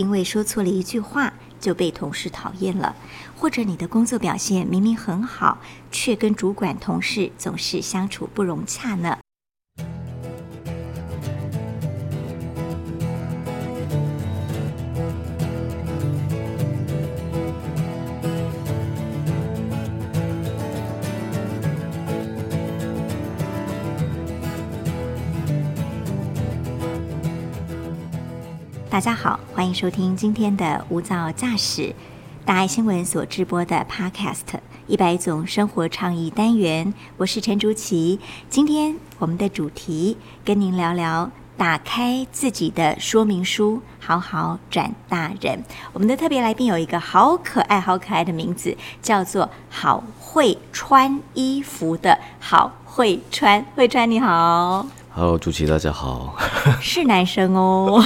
[0.00, 1.30] 因为说错了一句话
[1.60, 2.96] 就被同事讨厌了，
[3.36, 5.58] 或者你的工作表现明明很好，
[5.92, 9.18] 却跟主管、同事总是相处不融洽呢？
[29.00, 31.94] 大家好，欢迎收听今天的无噪驾驶
[32.44, 38.20] 大爱新闻所直播的 Podcast 一百种生活倡议单元，我是陈竹琪。
[38.50, 45.64] 今天我们的主题跟您聊聊打开自己的说明书，好好转大人。
[45.94, 53.64] 我们的特别来宾有一个好可爱、好可爱的名字，叫做好会穿衣服的好会穿。
[53.74, 54.86] 会穿你好。
[55.20, 56.34] Hello，主持大家好，
[56.80, 58.02] 是男生哦，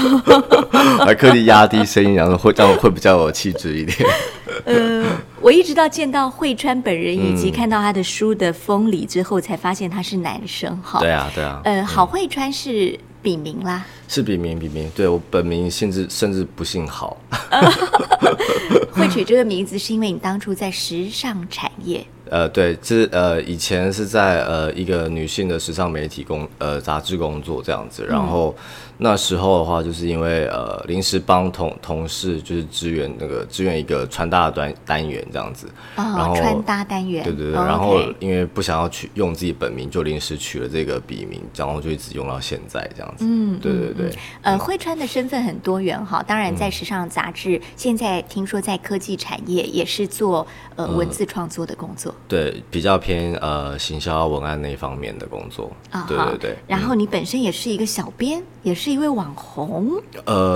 [1.07, 3.97] 还刻意压低声音，然后会这样会比较有气质一点。
[4.67, 5.07] 呃，
[5.41, 10.77] 我一直到见到惠川本人，以及看到他的书的封里之后，才发现他是男生。
[10.83, 11.61] 哈，对啊，对啊。
[11.63, 14.91] 呃，郝惠川是笔名啦，是笔名，笔名。
[14.93, 17.17] 对我本名甚至甚至不姓郝。
[18.91, 22.05] 会取这个名字是因为你当初在时尚产业。
[22.31, 28.55] 呃，对，这呃以前是在呃一个女性的时尚媒体工呃杂志工作这样子，然后。
[28.99, 43.25] 那时候的话，就是因为呃临时帮同同事就是支援那个支援一个穿搭的单单元这样子，然后穿搭单元，对对对，然后因为不想要取用自己本名，就临时取了这个笔名，然后就一直用到现在这样子。
[43.29, 44.17] 嗯，对对对。
[44.43, 50.47] 呃，会穿的身份很多元哈，当然在时尚杂志，现在听说在科技产业也是做
[50.77, 55.73] 呃文字创作的工作，对，比较偏呃行销文案那方面的工作。
[55.91, 56.57] 啊，对对对。
[56.69, 58.84] 然后你本身也是一个小编，也是。
[58.85, 59.93] 是一位网红，
[60.27, 60.55] 呃，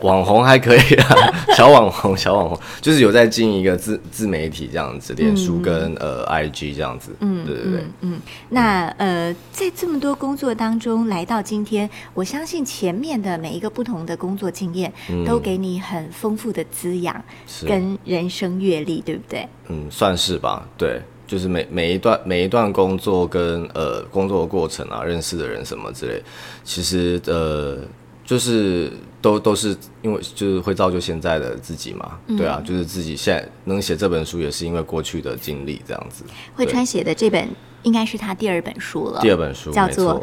[0.00, 1.14] 网红还可以啊，
[1.56, 14.92] 小网红，小网红，就是有在经营一个自自媒体这样子，脸书跟呃 IG 这样子，嗯，对对对，嗯，那呃，在这么多工作当中来到今天，我相信前面的每一个不同的工作经验，
[15.24, 17.22] 都给你很丰富的滋养
[17.68, 19.48] 跟人生阅历，对不对？
[19.68, 21.00] 嗯，算是吧，对。
[21.30, 26.20] 就是每每一段每一段工作跟呃工作的过程啊，认识的人什么之类，
[26.64, 27.78] 其实呃
[28.24, 28.90] 就是
[29.22, 36.24] 都都是因为就是会造就现在的自己嘛，对啊，就是自己现在能写这本书也是因为过去的经历这样子。
[36.56, 37.48] 会川写的这本
[37.84, 40.20] 应该是他第二本书了，第二本书叫做《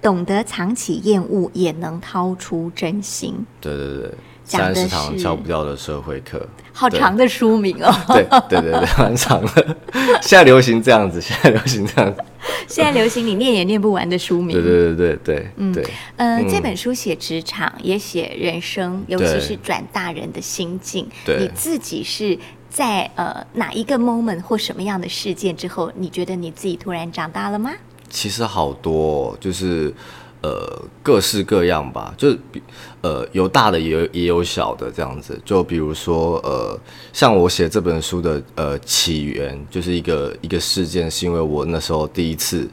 [0.00, 3.34] 懂得藏起厌恶，也能掏出真心》。
[3.60, 4.14] 对对对。
[4.44, 6.40] 三十堂教不掉的社会课，
[6.78, 7.92] 好长的书名哦。
[8.08, 9.76] 对对对对， 蛮长的。
[10.22, 12.22] 现在流行这样子，现在流行这样子。
[12.68, 14.52] 现在流行你念也念不完的书名。
[14.52, 15.84] 对对对对对，嗯对。
[16.16, 21.08] 呃，这本书写职场，也写人生，尤其是转大人的心境。
[21.24, 21.38] 对。
[21.40, 22.38] 你自己是
[22.70, 27.72] 在呃哪一个 moment 或什么样的事件之后，你觉得你自己突然长大了吗？
[28.08, 29.92] 其实好多，就是。
[30.40, 32.62] 呃，各式各样吧，就是比
[33.00, 35.40] 呃有大的也有也有小的这样子。
[35.44, 36.78] 就比如说呃，
[37.12, 42.68] 像我写这本书的呃起源，就是一个一个事件，是因为我那时候第一次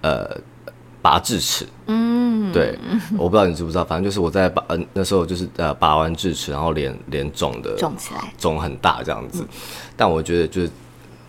[0.00, 0.28] 呃
[1.00, 1.66] 拔智齿。
[1.86, 2.78] 嗯，对，
[3.16, 9.46] 我不知道你知不知道，反正就是我在拔呃那时候就是呃拔完智齿，然后脸脸肿的肿起来，肿很大这样子。
[9.96, 10.70] 但我觉得就是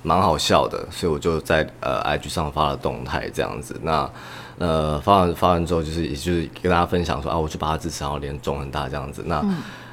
[0.01, 3.79] 蛮好笑的，所以我就在呃 IG 上发了动态这样子。
[3.83, 4.09] 那
[4.57, 9.23] 呃，发完发完之后，就是也就是跟大家分享说啊，我去拔智齿，然后脸肿很大这样子。
[9.25, 9.43] 那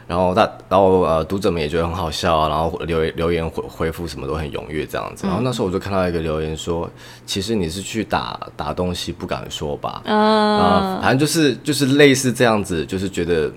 [0.07, 5.27] 然后大然后呃，读者们也觉得很好笑啊，然后留留言回回复什么都很踊跃这样子。
[5.27, 6.89] 然后那时候我就看到一个留言说，
[7.25, 10.03] 其实你是去打打东西不敢说吧？
[10.05, 13.51] 啊，反正就是就是类似这样子，就是觉得。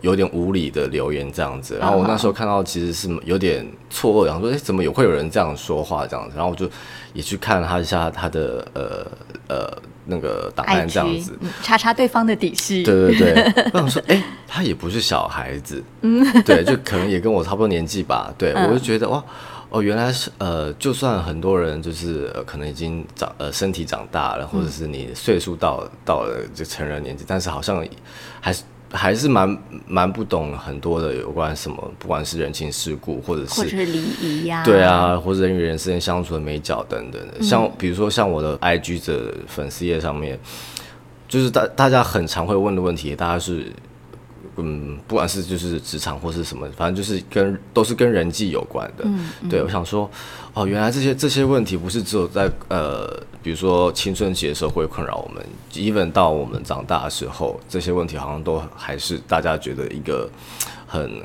[0.00, 6.36] 有点无理的留言这样子，然后我那时候看到其实是有点错愕，然后说哎，怎么有会有人这样说话这样子？
[6.36, 6.68] 然后我就
[7.12, 9.06] 也去看了他一下他的呃
[9.48, 12.82] 呃那个档案这样子，查查对方的底细。
[12.82, 18.32] 对对对，我想说哎，他也不是小孩子，嗯，对，就可能也跟我差不多年纪吧。
[18.38, 19.22] 对我就觉得哇
[19.68, 27.86] 哦，原来是呃，就算很多人就是可能已经长呃身体长大了，或者是你岁数到到了就成人年纪，但是好像
[28.40, 28.62] 还是。
[28.92, 37.42] 还是蛮蛮不懂很多的有关什么，不管是人情世故，或者是或者是礼仪呀，对啊，或者人与人之间相处的美角等等的。
[37.42, 40.38] 像比如说像我的 IG 的粉丝页上面，
[41.28, 43.72] 就是大大家很常会问的问题，大家是。
[44.56, 49.04] 嗯，不管是就是职场或是什么，反正就是跟都是跟人际有关的。
[49.04, 50.10] 嗯，对，我想说，
[50.54, 53.08] 哦，原来这些这些问题不是只有在呃，
[53.42, 60.30] 比如说青春期的时候会困扰我们，even 到我们长大的时候，这些问题好像都还是大家觉得一个
[60.86, 61.22] 很。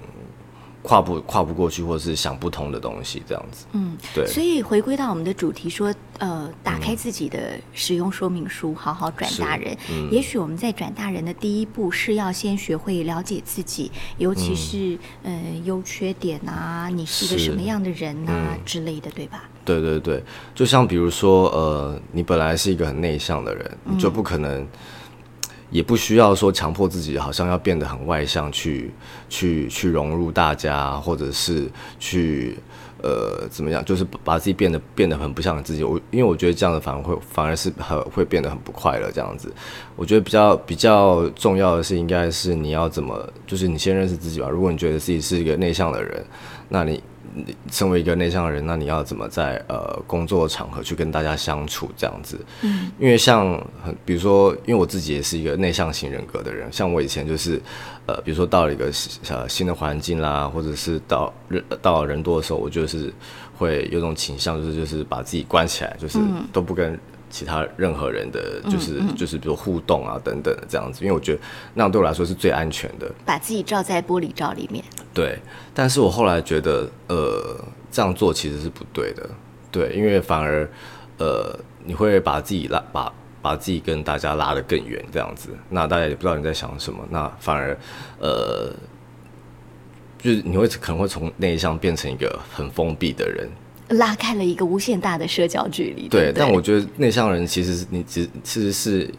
[0.81, 3.65] 跨不跨不过去，或者是想不通的东西，这样子。
[3.73, 4.25] 嗯，对。
[4.25, 9.77] 所以回归到我们的主题，说，呃，打开自己的使用说明书，好好转大人。
[9.91, 10.09] 嗯。
[10.11, 19.43] 也许我们在转大人的第一步是要先学会了解自己，尤其是呃优缺点啊，你是一个什么样的人啊之类的，对吧？
[19.63, 20.23] 对对对，
[20.55, 24.67] 就像比如说，呃，你本来是一个很内向的人，你就不可能。
[25.71, 28.91] 也不需要说强迫自己，好像要变得很外向，去
[29.29, 32.57] 去去融入大家，或者是去
[33.01, 35.83] 呃怎么样，就是把自己变得变得很不像自己。
[35.83, 39.09] 我因为我觉得这样的反而会反而是很会变得很不快乐。
[39.11, 39.51] 这样子，
[39.95, 44.49] 我觉得比较比较重要的是，应该是你要怎么，就是你先认识自己吧。
[44.49, 46.23] 如果你觉得自己是一个内向的人，
[46.69, 47.01] 那你。
[47.33, 52.39] 你身为一个内向的人，那你要怎么在呃工作场合去跟大家相处这样子？
[52.61, 53.51] 嗯，因为像
[53.83, 57.61] 很比如说，因为我自己也是一个内向型人格的人，像我以前就是
[58.05, 58.91] 呃，比如说到了一个
[59.29, 63.13] 呃新的环境啦，或者是到人到人多的时候，我就是
[63.57, 66.19] 会有种倾向，就是就是把自己关起来，就是
[66.51, 66.99] 都不跟。
[67.31, 71.39] 其他任何人的就是就是比如互动啊等等的这样子，因为我觉得
[71.73, 73.11] 那样对我来说是最安全的。
[73.25, 74.83] 把自己罩在玻璃罩里面。
[75.13, 75.39] 对，
[75.73, 79.27] 但是我后来觉得，呃，这样做其实是不对的。
[79.71, 80.69] 对，因为反而，
[81.17, 83.11] 呃，你会把自己拉把
[83.41, 87.77] 把自己跟大家拉得更远，这样子，那大家也不知道你在想什么，那反而，
[88.19, 88.71] 呃，
[90.19, 93.49] 就是你会可能会从内向变成一个很封闭的人。
[93.91, 96.07] 拉开了一个无限大的社交距离。
[96.07, 99.09] 对，但我觉得内向人其实你只其实是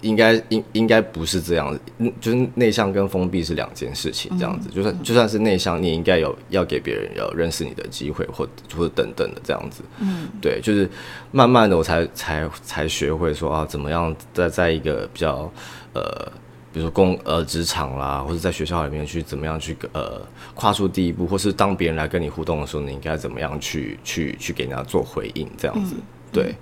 [0.00, 1.78] 应该应应该不是这样
[2.20, 9.82] 就是内向跟封闭是两件事情，这样子，就算就算是内向，你也应该有要给别人有认识你的机会，或或者等等的这样子。
[9.98, 10.88] 嗯，对，就是
[11.30, 15.52] 慢慢的我才才才学会说啊，怎么样在在一个比较
[15.94, 16.32] 呃。
[16.72, 20.20] 比如说工呃职场啦，或者在学校里面去怎么样去呃
[20.54, 25.94] 跨出第一步，或是当别人来跟你互动的时候，你应该怎么样去去去给人家做回应，这样子，
[26.32, 26.54] 对。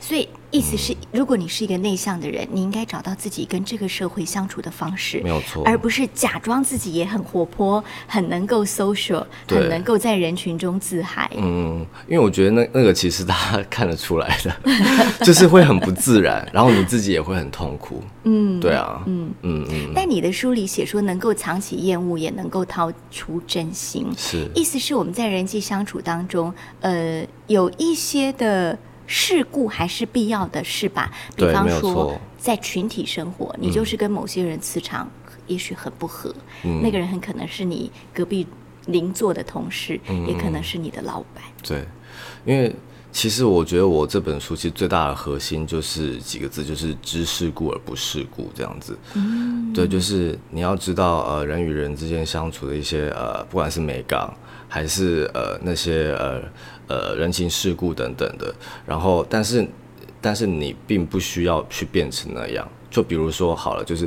[0.00, 11.30] 所以意思是，如果你是一个内向的人，你应该找到自己跟这个社会相处的方式，没有错，而不是假装自己也很活泼，很能够 social，很能够在人群中自嗨。
[11.36, 14.56] 嗯，因为我觉得那那个其实大家看得出来的，
[15.26, 18.02] 就是会很不自然，然后你自己也会很痛苦。
[18.24, 19.92] 嗯，对啊，嗯嗯嗯。
[19.94, 26.50] 但你的书里写说，能够藏起厌恶，也能够掏出真心，是意思是我们在人际相处当中，
[26.80, 28.78] 呃，有一些的。
[29.06, 31.10] 事故还是必要的，是吧？
[31.36, 35.08] 比方说，在群体生活，你就是跟某些人磁场
[35.46, 36.34] 也许很不合，
[36.82, 38.46] 那个人很可能是你隔壁
[38.86, 41.44] 邻座的同事，也可能是你的老板。
[41.62, 41.84] 对，
[42.44, 42.74] 因为
[43.12, 48.98] 其实我觉得我这本书其实最大的核心就是几个字，就是知世故而不世故这样子。
[49.14, 54.28] 嗯，对，就是你要知道呃人与人之间相处的一些呃，不管是美感
[54.68, 56.42] 还是呃那些呃。
[56.88, 58.54] 呃，人情世故等等的，
[58.86, 59.66] 然后，但是，
[60.20, 62.66] 但是你并不需要去变成那样。
[62.90, 64.06] 就比如说，好了，就是，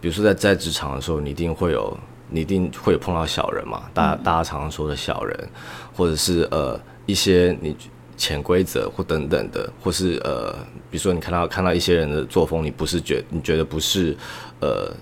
[0.00, 1.96] 比如说在在职场的时候，你一定会有，
[2.28, 5.48] 你一定会有碰到小人嘛，大家大家常常说的小人，
[5.94, 7.76] 或者是呃一些你
[8.16, 10.52] 潜规则或等等的，或是呃，
[10.90, 14.16] 比如说你看到看到一些人的作风，你不是觉你觉得不是
[14.60, 14.92] 呃。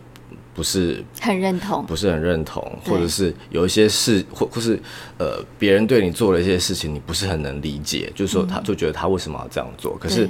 [0.54, 4.78] 不是很认同，不是很认同，或者是有一些事，或或是
[5.18, 9.96] 呃，别人对你做了一些事情，你不是很能理解，就是说他就觉得他为什么要这样做？
[9.98, 10.28] 可是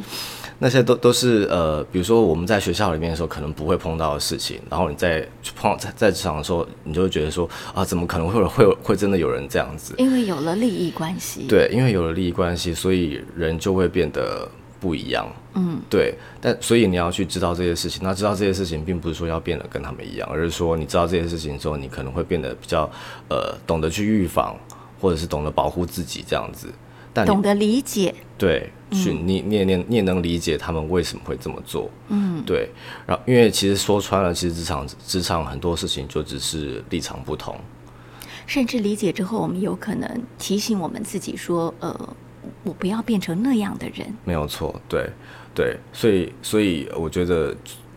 [0.59, 9.95] 那些都都是呃，比如说我们在学校里面的时候，可能不会碰到的事情，然后你在碰在在职场的时候，你就会觉得说啊，怎么可能会会会真的有人这样子？
[9.99, 14.49] 因为有了利益关系，对，因为有了利益关系，所以人就会变得。
[14.85, 18.03] 不一样，嗯，对，但所以你要去知道这些事情。
[18.05, 22.83] 那知道这些事情，并不是说要变得跟他们一样，而是说你知道这些事情之后，你可能会变得比较
[23.31, 24.55] 呃，懂得去预防，
[25.01, 26.69] 或者是懂得保护自己这样子。
[27.15, 32.69] 但懂得理解，对，去你你也你也能理解他们为什么会这么做，嗯，对。
[33.07, 37.57] 然后，因为其实说穿了，其实职场职场很多事情就只是立场不同，
[38.47, 42.17] 甚至理解之后，我们有可能提醒我们自己说，呃。
[42.63, 45.09] 我不要变成那样的人，没有错，对，
[45.55, 47.55] 对，所以，所以我觉得，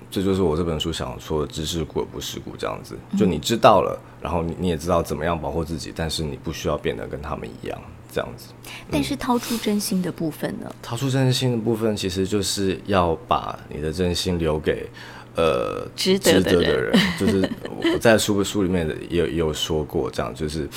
[0.09, 2.97] 这就是我这本书想说的知世故而不是故这样子。
[3.17, 7.79] 就你知道了，然后你你也知道怎么样保护自己，但是你不需要变得跟他们一样
[8.11, 8.53] 这样子。
[8.89, 10.73] 但是掏出真心的部分呢？
[10.81, 14.87] 掏出真心的部分，其实就是要把你的真心留给
[15.35, 16.97] 呃值得的人。
[17.19, 17.49] 就是
[17.93, 20.67] 我在书 书里面也有也有说过，这样就是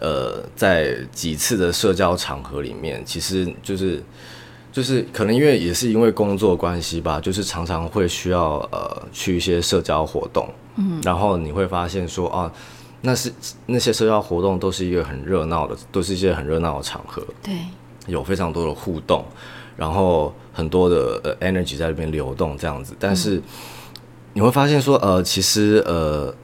[0.00, 4.02] 呃在几次的社交场合里面，其实就是。
[4.74, 12.52] 就是可能因为也是因为工作关系吧，就是常常会需要呃去一些社交活动，嗯，然后你会发现说啊，
[13.02, 13.32] 那是
[13.66, 17.54] 那些社交活动都是一个很热闹的，都是一些很热闹的场合，对，
[18.08, 19.24] 有非常多的互动，
[19.76, 23.40] 然后很多的呃 energy 在里边流动这样子，但是
[24.32, 26.34] 你会发现说呃其实呃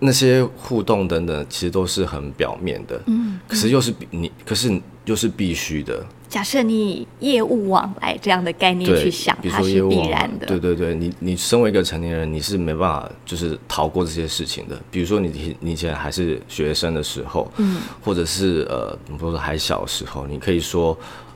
[0.00, 6.04] 那些互动等等其实都是很表面的，嗯，可是又是你可是又是必须的。
[6.28, 10.46] 假设你业务往来这样的概念去想，它是必然的。
[10.46, 14.78] 对对对，你你身为一个成年人，你是没办法就是逃过这些事情的。
[14.90, 20.94] 比如说你你以前还是学生的时候，嗯，或者是呃，比如说还小时候，你可以说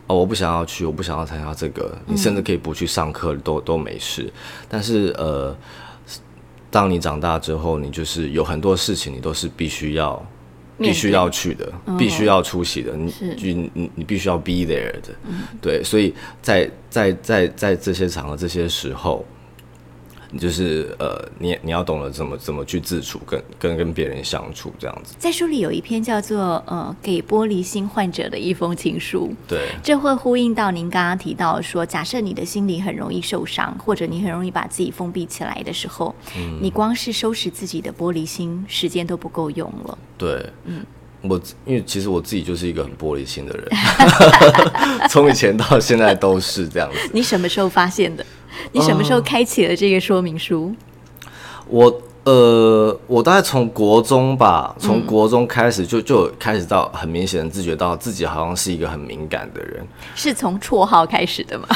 [0.09, 4.31] 哦，我不想要去，我不想要参加这个，你甚至可以不去上课，都都没事。
[4.69, 5.57] 但是呃，
[6.73, 10.21] 当你长大之后，你就是有很多事情，你都是必须要。
[10.79, 15.15] 必须要去的，必须要出席的，你你你你必须要 be there 的，
[15.61, 19.25] 对，所以在在在在这些场合、这些时候。
[20.39, 25.15] 就是呃，你你要懂得怎么怎么去自处，跟跟跟别人相处这样子。
[25.19, 39.99] 在书里有一篇叫做呃给玻璃心患者的一封情书，对，这会呼应到您刚刚提到说，假设你的心里很容易受伤，或者你很容易把自己封闭起来的时候，嗯，你光是收拾自己的玻璃心，时间都不够用了。
[40.17, 40.85] 对，嗯，
[41.23, 43.69] 我因为其实我自己就是一个很玻璃心的人，
[45.11, 47.11] 从以前到现在都是这样子。
[47.13, 48.25] 你什么时候发现的？
[48.73, 50.75] 你什么时候开启了这个说明书？
[51.69, 59.85] 我呃，我大概从国中吧，从国中开始就就开始到很明显的自觉到自己好像是一个很敏感的人。
[60.15, 61.67] 是从绰号开始的吗？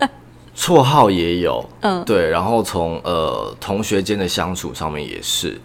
[0.54, 2.28] 绰号也有，嗯，对。
[2.28, 5.60] 然后从呃同学间的相处上面也是，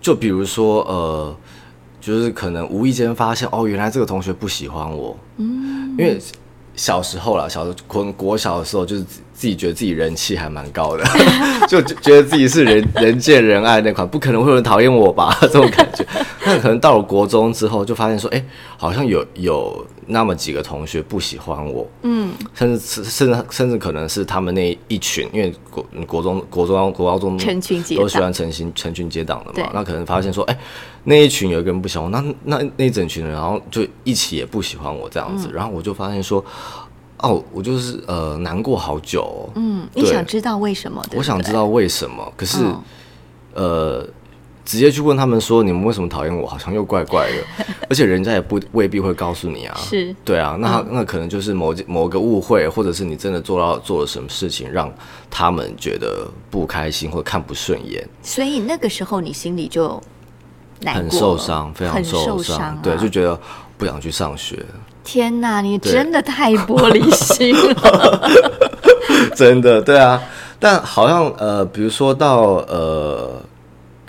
[0.00, 1.36] 就比如说呃，
[2.00, 6.18] 就是可能无意间发现哦，原来这个同学不喜欢我，嗯，因为
[6.78, 9.04] 小时候啦，小时候国国小的时候就是。
[9.38, 11.04] 自己觉得自己人气还蛮高的，
[11.70, 15.32] 就觉得自己是人人见人爱那款，不可能会有人讨厌我吧？
[15.42, 16.04] 这种感觉。
[16.44, 18.44] 但可能到了国中之后，就发现说，哎，
[18.76, 29.70] 好像有有那么几个同学不喜欢我，嗯，甚至甚至甚至可能是他们那一群，因为国国中国中国高中成群结都喜欢成群成群结党的嘛。
[29.72, 30.58] 那可能发现说，哎，
[31.04, 35.50] 那一群有一个人不喜欢我，那那那一整群人，然后就一起也不喜欢我这样子。
[35.52, 36.44] 然后我就发现说。
[37.20, 39.50] 哦，我就是呃难过好久。
[39.56, 41.04] 嗯，你想知道为什么？
[41.16, 42.58] 我想知道为什么，可是
[43.54, 44.06] 呃，
[44.68, 49.74] 直接去问他们说你们为什么讨厌我，好像又怪怪的， 而且人家也不未必会告诉你啊。
[49.78, 54.92] 是，对啊，那那可能就是某某个误会，或者是你真的做到做了什么事情，让
[55.30, 58.06] 他们觉得不开心或看不顺眼。
[58.22, 59.98] 所以那个时候你心里就
[60.84, 63.40] 很受伤，非常受伤，对，就觉得
[63.78, 64.62] 不想去上学。
[65.02, 68.30] 天哪，你真的太玻璃心了！
[69.34, 70.20] 真的，对啊。
[70.60, 73.40] 但好像呃，比如说到呃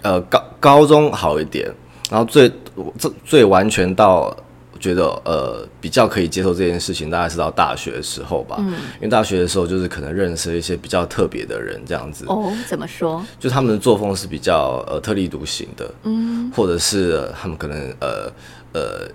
[0.01, 1.69] 呃高高中好一点，
[2.09, 2.51] 然后最
[2.97, 4.35] 最最完全到
[4.79, 8.57] 觉得呃比较可以接受这件事情，大概是到大学的时候吧。
[8.59, 12.25] 嗯，因为大学的时候就是可能认识一些比较特别的人，这样子。
[12.27, 13.23] 哦，怎么说？
[13.39, 18.31] 就他们的作风是比较呃特立独行的，嗯，或者是他们可能呃
[18.73, 19.07] 呃。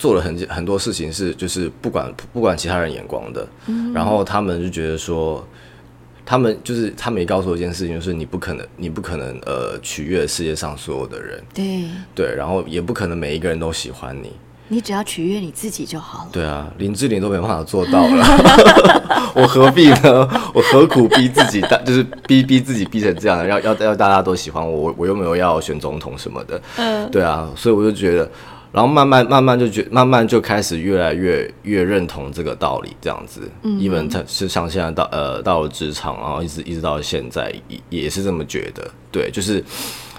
[0.00, 5.46] 做了很很多事情是就是不管不管其他人眼光的，嗯然后他们就觉得说，
[6.30, 11.82] 他们就是他们也告诉我一件事情，就是你不可能你不可能呃取悦世界上所有的人，对
[12.14, 14.30] 对，然后也不可能每一个人都喜欢你，
[14.68, 16.30] 你只要取悦你自己就好了。
[16.30, 18.24] 对啊，林志玲都没办法做到了，
[19.34, 20.28] 我何必呢？
[20.54, 21.60] 我何苦逼自己？
[21.62, 28.30] 大就是逼逼自己逼成这样，要要要大家都喜欢我，我我又没有要选总统什么的，嗯，对啊，所以我就觉得。
[28.72, 33.42] 然后慢慢慢慢就觉慢慢就开始越来越越认同这个道理，这样子。
[33.62, 38.88] 嗯，一本他是像现在到呃到了职场，然后一直一直到现在也也是这么觉得。
[39.10, 39.64] 对，就是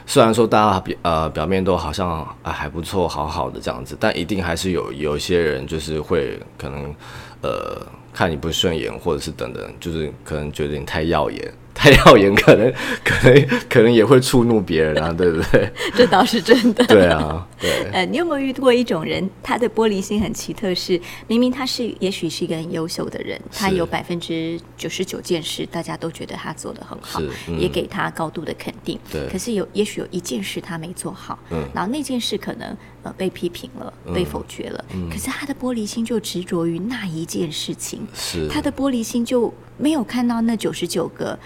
[0.05, 2.10] 虽然说大家表呃表面都好像
[2.43, 6.93] 啊还不错，好好的这样子，但一定还是有有一些人就是会可能
[7.41, 7.81] 呃
[8.13, 11.53] 看你不顺眼，或者是等等，就是可能觉得你太耀眼。
[11.81, 12.71] 太耀眼，可能
[13.03, 15.67] 可能可能也会触怒别人啊，对不对？
[15.97, 16.85] 这倒是真的。
[16.85, 17.71] 对啊，对。
[17.91, 27.19] 呃，你有没有遇过一种人，他的玻璃心很奇特，是明明他是也许是一个很优秀的人，他有百分之九十九件事，大家都觉得他做的很好，
[27.57, 29.00] 也给他高度的肯定。
[29.11, 29.27] 对。
[29.27, 41.39] 可是有也许有一件事他没做好，嗯，然后那件事可能呃被批评了，被否决了，嗯，可是他的玻璃心就执着于那一件事情，是他的玻璃心就没有看到那九十九个。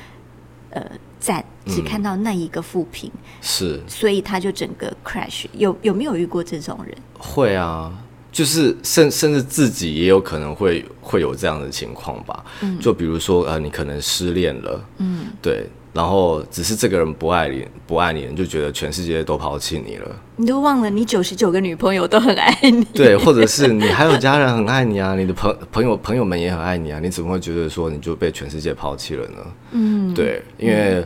[0.76, 3.10] 呃，赞只看到那一个负评，
[3.42, 5.46] 是，所以他就整个 crash。
[5.54, 6.94] 有有没有遇过这种人？
[7.18, 7.92] 会啊，
[8.30, 12.44] 就是甚甚至自己也有可能会会有这样的情况吧。
[12.60, 15.70] 嗯，就比如说呃，你可能失恋了，嗯，对。
[15.96, 20.16] 然后只是这个人不爱你，不爱你，你就觉得全世界都抛弃你了。
[20.36, 22.84] 你都忘了你九十九个女朋友都很爱你。
[22.94, 29.38] 对，或者是你还有家人很爱你啊，你的朋朋友朋友们也很爱你啊，你怎么会觉得说你就被全世界抛弃了呢？
[29.72, 31.06] 嗯，对，因为。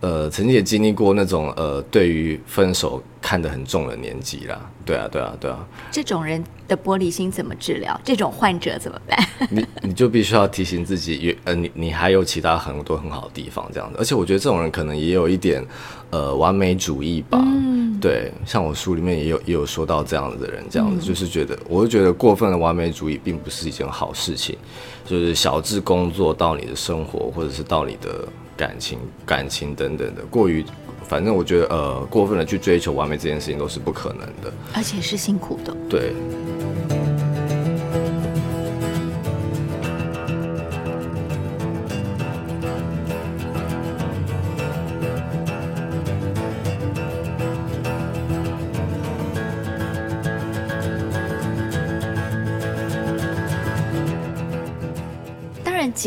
[0.00, 4.58] 呃，曾经也经历过那种呃，对于分手看得很重的年纪啦。
[4.84, 5.66] 对啊，对啊，对啊。
[5.90, 8.00] 这种人的玻璃心怎么治疗？
[8.02, 9.18] 这种患者怎么办？
[9.50, 13.96] 你你就必须要提醒自己，呃，你你还有其他很多很好的地方，这样子。
[13.98, 15.64] 而且我觉得这种人可能也有一点
[16.10, 17.38] 呃完美主义吧。
[17.42, 18.00] 嗯。
[18.00, 24.56] 对，像我书里面也有也有说到这样子的人，这样子就是觉得，我就觉得过分的完美主义并不是一件好事情。
[25.04, 28.26] 就是小至工作到你的生活，或者是到你的。
[28.60, 30.62] 感情、感情等等的，过于，
[31.08, 35.74] 反正我觉得，呃，过分的去追求完美这件事情都是不可能的，而且是辛苦的。
[35.88, 36.12] 对。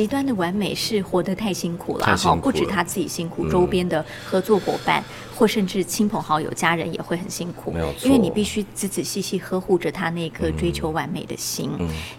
[0.03, 5.01] 极端的完美是活得太辛苦了，哈，不止他自己辛苦，周边的合作伙伴
[5.33, 11.71] 或甚至亲朋好友、家人也会很辛苦，因为你必须仔仔细细呵护着他那颗追求完美的心。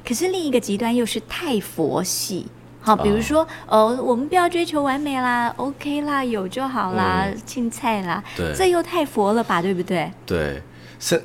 [0.02, 2.46] 可是另一个极端又是太佛系，
[2.80, 10.10] 好，比如说，呃，我们不要追求完美啦，OK 啦，有就好啦，青菜啦，对，这又太佛了吧，对不对？
[10.24, 10.62] 对，
[10.98, 11.22] 是。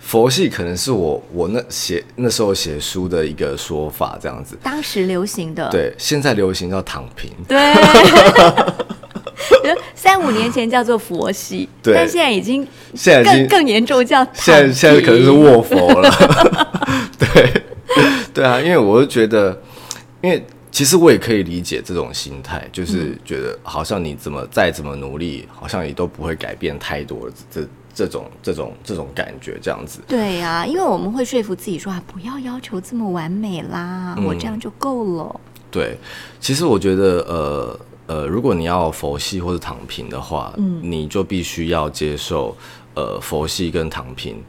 [0.00, 4.58] 佛系可能是我我那写那时候写书的一个说法，这样子。
[4.62, 5.68] 当时流行的。
[5.70, 7.30] 对，现在流行叫躺平。
[7.46, 7.56] 对。
[9.94, 14.24] 三五年前叫做佛系，对，但现在已经现在更更严重叫。
[14.32, 16.10] 现在现在可能是卧佛了。
[17.18, 17.62] 对，
[18.34, 19.56] 对啊，因为我就觉得，
[20.22, 27.60] 因为其实我也可以理解这种心态，就是觉得好像你怎么再怎么努力，好像也都不会改变太多这。
[27.94, 30.00] 这种这种这种感觉，这样子。
[30.06, 35.40] 对呀，因为我们会说服自己说啊，不要要求这么完美啦，我这样就够了。
[35.70, 35.96] 对，
[36.40, 42.56] 其实我觉得，呃呃，如果你要佛系或者躺平的话，嗯，你就必须要接受，
[42.94, 44.42] 呃，佛系跟躺平，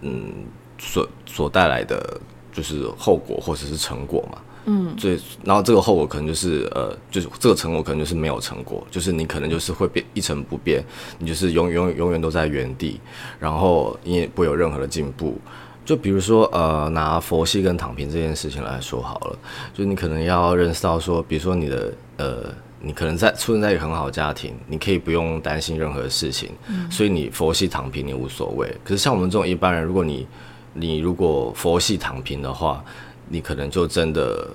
[0.00, 0.32] 嗯，
[0.78, 2.20] 所所带来的
[2.52, 4.38] 就是后果或者是成果嘛。
[4.66, 10.84] 嗯，最然后这个后果可能就是呃，就是这个成果可能就是没有成果，就是你可能就是会变一成不变，
[11.18, 13.00] 你就是永永永远都在原地，
[13.38, 15.38] 然后你也不会有任何的进步。
[15.84, 19.38] 就比如说呃，拿佛系跟躺平这件事情来说好了，
[19.72, 26.50] 就你可能要认识到说，比如说你的呃，你可能在出生在一个很好的家庭，你可以不用担心任何事情，
[26.90, 28.66] 所以你佛系躺平你无所谓。
[28.82, 30.26] 可是像我们这种一般人，如果你
[30.74, 32.84] 你如果佛系躺平的话，
[33.28, 34.46] 你可能就真的，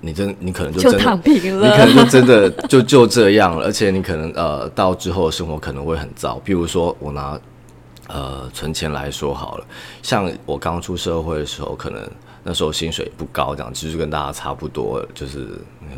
[0.00, 6.40] 你真你可能就真躺平了，你可能就真的就 就这样了，而且你可能呃到之后生活可能会很糟。
[6.44, 7.38] 比如说我拿
[8.08, 9.66] 呃存钱来说好了，
[10.02, 12.00] 像我刚出社会的时候，可能
[12.42, 15.48] 那时候薪水不高，这样其实跟大家差不多，就是
[15.80, 15.88] 嗯。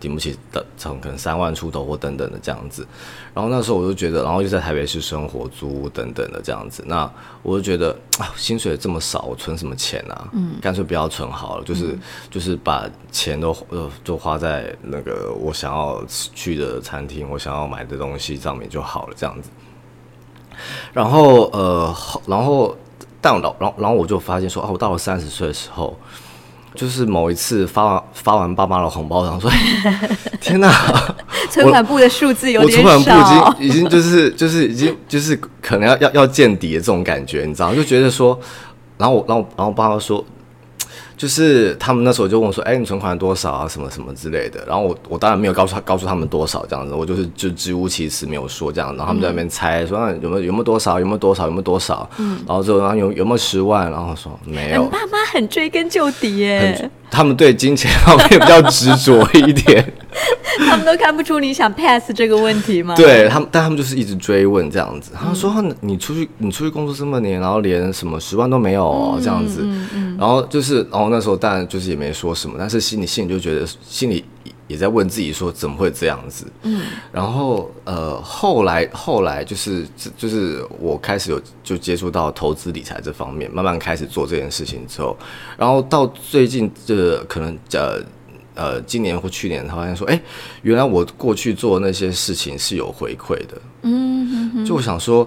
[0.00, 2.86] 顶不起的，从可能三万出头或等等的这样子，
[3.34, 7.08] 然后那时候我就觉得，然后又在台北市生活租屋等等的这样子，那
[7.42, 10.28] 我就觉得啊，薪水这么少，我存什么钱啊？
[10.32, 11.98] 嗯，干脆不要存好了，就是
[12.30, 19.50] 就是把钱都呃就花在那个我想要去的餐厅，我想要买的东西上面就好了这样子。
[20.92, 21.94] 然后呃，
[22.26, 22.74] 然后
[23.20, 25.94] 但老然后然后我就发现说，哦，我到了三十岁的时候。
[26.74, 29.50] 就是某一次发完发完爸妈的红包，然后说
[30.40, 30.72] ：“天哪，
[31.50, 37.74] 存款部的数字有点少。”我存款部已经已经就是就是已经就是可能要要要见底的这种感觉，你知道？
[37.74, 38.38] 就觉得说，
[38.96, 40.24] 然后我然后然后爸妈说，
[41.20, 43.68] 就是他们那时候就问我说：“哎、你存款多少啊？
[43.68, 59.92] 什么什么之类的。”然后我我当然没有告诉他告诉他们多少这样子，我就是就支吾其词没有说这样，然后他们在那边猜说、那有没有有没有多少有没有多少有没有多少，然后之后然后有有没有十万，然后说没有你，爸妈很追根究底耶，他们对金钱方面比较执着一点。
[60.66, 62.94] 他们都看不出你想 pass 这个问题吗？
[62.96, 65.12] 对他们，但他们就是一直追问这样子。
[65.18, 69.64] 他们说：“你出去，你出去工作这么年，然后连什么十万都没有、哦这样子。
[70.20, 74.22] 然后就是，然后那时候当然就是也没说什么，但是心里心里就觉得，心里
[74.68, 76.44] 也在问自己说，怎么会这样子？
[76.64, 76.82] 嗯。
[77.10, 79.86] 然后呃，后来后来就是
[80.18, 85.16] 就是我开始有就接触到投资理财这方面，慢慢开始做这件事情之后，
[85.56, 88.00] 然后到最近这可能呃。
[88.56, 90.20] 呃，今年或去年，他发现说，哎、
[90.62, 93.62] 原来我过去做的那些事情是有回馈的。
[93.82, 95.26] 嗯哼哼，就我想说，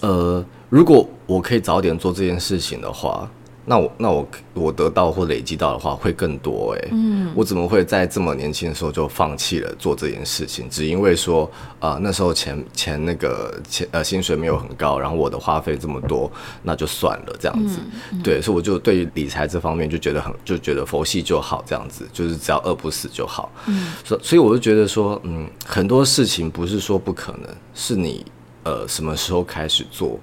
[0.00, 3.30] 呃，如果我可以早点做这件事情的话，
[3.68, 10.68] 那我那我我得到或累积到的话会更多哎、嗯，我怎么会在这么年轻的时候就放弃了做这件事情？
[10.70, 11.50] 只因为说，
[11.80, 16.30] 呃，那时候钱钱那个钱呃薪水没有很高，然后我的花费这么多，
[16.62, 17.80] 那就算了这样子。
[18.22, 23.50] 对，所以我就对于理财这方面就觉得很就觉得佛系就好，这样子就是只要饿不死就好。
[23.66, 28.24] 嗯，所所以我就觉得说，嗯，很多事情不是说不可能，是你
[28.62, 30.18] 呃什么时候开始做，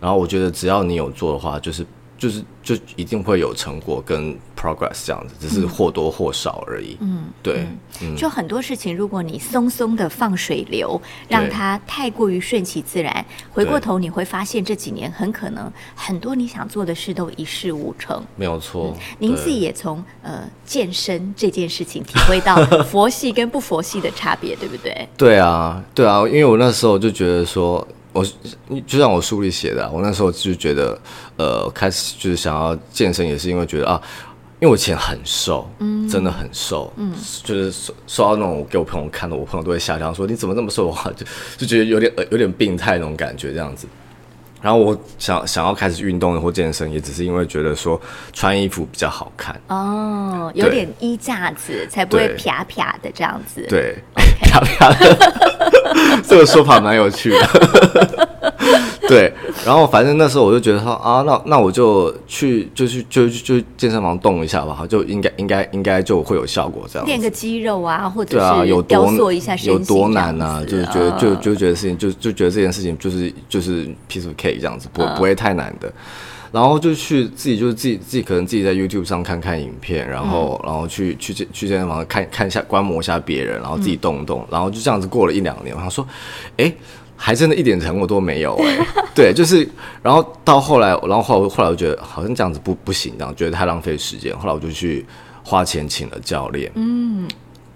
[0.00, 1.84] 然后我觉得只要你有做的话，就是
[2.18, 6.96] 就是就一定会有成果跟 progress 这样子，只是或多或少而已。
[7.00, 7.66] 嗯，对，
[8.00, 18.22] 嗯，就很多事情，如果你松松的放水流，让它太过于顺其自然，回过头你会发现这几年很可能很多你想做的事都一事无成。
[18.34, 18.94] 没有错。
[18.96, 25.08] 对您自己也从呃健身这件事情体会到佛系跟不佛系的差别，对不对？
[25.16, 30.98] 对啊，对啊，因为我那时候就觉得说，我就像我书里写的啊、我那时候就觉得，
[31.36, 34.00] 呃，开始就是想要健身，也是因为觉得啊，
[34.58, 37.12] 因为我以前很瘦，嗯，真的很瘦，嗯，
[37.44, 41.26] 就是瘦瘦到那种我给我朋友看的，我朋友都会吓到说你怎么那么瘦啊，就
[41.58, 43.86] 就觉得有点呃有点病态那种感觉这样子。
[44.62, 48.00] 然后我想想要开始运动或健身，也只是因为觉得说
[48.32, 50.74] 穿衣服比较好看，哦，有对。
[50.74, 53.64] 点衣架子，才不会啪啪的这样子。
[53.68, 53.96] 对，
[54.40, 58.26] 漂亮的，这个说法蛮有趣的。
[59.08, 59.32] 对，
[59.64, 67.12] 然后反正那时候我就觉得说啊，那那我就去就去就就就健身房动一下吧，就应该应该应该就会有效果这样子。
[67.12, 70.60] 练个肌肉啊，或者对啊，有是雕多塑一下身有多难啊？
[70.66, 75.92] 就是觉得就嗯就觉得事情就就觉得这件事情就是就是 piece of cake 这样子，不嗯不会太难的。
[76.56, 80.66] 然后就去自己就是自己自己可能自己在 YouTube 上看看影片，然后、嗯。
[80.66, 86.06] 然后去去健去健身房看看一下观摩一下别人，然后自嗯己动一动，然后就这样子过了一两年，我想说，
[86.56, 86.72] 哎。
[87.18, 89.66] 还真的一点成果都没有哎、 对，就是，
[90.02, 95.02] 然后到后来，然后后来后来我觉得好像这样子不不行，这样觉得太浪费时间，后来我就去
[95.42, 97.26] 花钱请了教练，嗯。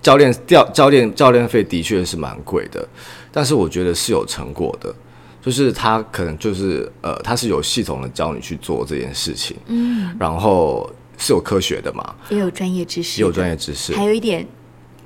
[0.03, 2.87] 教练教教练教练费的确是蛮贵的，
[3.33, 4.95] 但是我觉得是有成果的，
[5.42, 14.46] 就是他可能就是呃，他是有系统的教你去做这件事情，嗯，然后是有科学的嘛，也有专业知识，也有专业知识，还有一点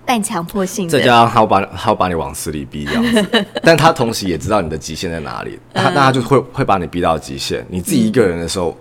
[0.04, 0.98] 半强迫性的。
[0.98, 7.64] 再加上他要把他要把你往死里逼这样子， 但他同时也知道你的极限在哪里，他那他就会会把你逼到极限。
[7.68, 8.76] 你自己一个人的时候，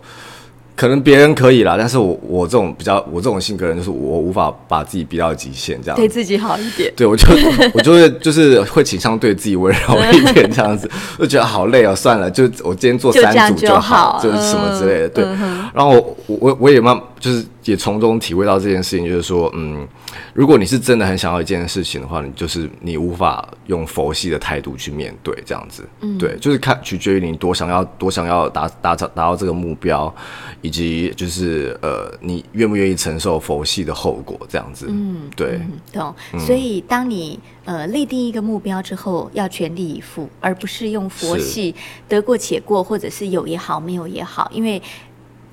[0.76, 6.92] 可能别人可以啦，但是我我这种比较我这种性格人，就是我无法把自己逼到极限这样子对自己好一点。
[6.96, 7.28] 对，我就
[7.74, 15.10] 我就会就是会倾向对自己温柔一点，这样子， 就觉得好累哦，算了，就我今天做三组就好好，就是什么之类的。
[15.10, 15.92] 对，嗯然后
[16.26, 19.88] 我我我也慢就是也从中体会到这件事情，就是说，嗯，
[20.34, 25.88] 如果你是真的很想要一件事情的话，你就是你无法用佛系的态度去面对这样子。
[26.02, 30.14] 嗯对，就是看取决于你多想要多想要达达达到这个目标，
[30.62, 34.88] 以及就是呃你愿不愿意承受佛系的后果这样子。
[34.90, 35.62] 嗯，对。
[35.62, 36.14] 嗯，懂。
[36.38, 41.74] 所以当你呃立定一个目标之后，要全力以赴，而不是用佛系
[42.10, 44.82] 得过且过，或者是有也好，没有也好，因为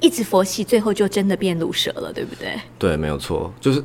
[0.01, 2.59] 一直佛系，最后就真的变卤蛇了，对不对？
[2.79, 3.83] 对，没有错，就是，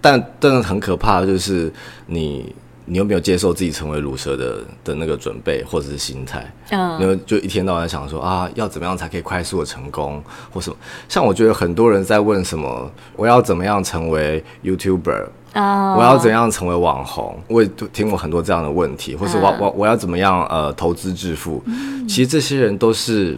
[0.00, 1.72] 但真的很可怕，的就是
[2.06, 2.54] 你
[2.86, 6.50] 你有没有接受自己成为乳蛇的的那个准备或者是心态？
[6.70, 10.76] 嗯因为就一天到晚想说啊，要怎么样才可以快速的成功，或什么？
[11.08, 15.26] 像我觉得很多人在问什么，我要怎么样成为 YouTuber？
[15.54, 17.38] 啊我要怎样成为网红？
[17.48, 21.62] 我也听过很多这样的问题，或是我嗯我我要怎么样呃投资致富？
[22.06, 23.36] 其实这些人都是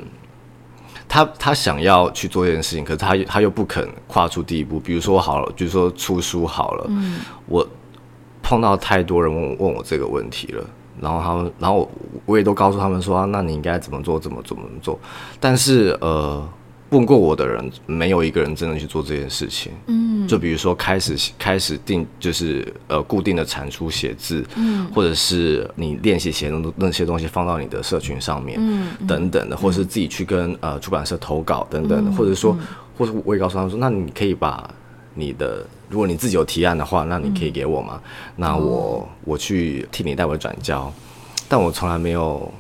[1.11, 4.79] 他他想要去做这件事情，可是他他又不肯跨出第一步。
[4.79, 6.88] 比如说好了，比如说出书好了，
[7.46, 7.66] 我
[8.40, 10.64] 碰到太多人问问我这个问题了。
[11.01, 11.90] 然后他们，然后我
[12.27, 14.99] 我也都告诉他们说、啊，那你应该怎么做，怎么怎么做。
[15.40, 16.46] 但是呃，
[16.90, 19.72] 问过我的人，没有一个人真的去做这件事情。
[19.87, 32.57] 嗯，就比如说开始开始定，就是呃固定的产出写字，嗯，或者是你练习写那那些东西放到你的社群上面，嗯，等等的，或者是自己去跟呃出版社投稿等等的，或者说，
[32.98, 34.68] 或者我也告诉他们说，那你可以把
[35.14, 38.00] 你的，如果你自己有提案的话，那你可以给我嘛，
[38.35, 40.92] 那我我去替你代为转交，
[41.48, 42.53] 但我从来没有。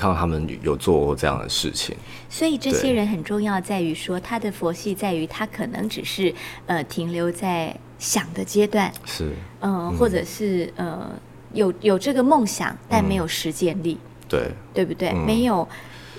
[0.00, 1.94] 看到他们有做过这样的事情，
[2.30, 6.34] 所以这些人很重要，在于说他的佛系在于他可能只是
[6.64, 9.34] 呃停留在想的阶段，是。
[9.60, 11.12] 嗯，或者是呃
[11.52, 14.50] 有有这个梦想，但没有实践力，对。
[14.72, 15.12] 对不对？
[15.12, 15.68] 没有